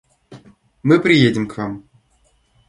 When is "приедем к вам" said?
0.99-1.87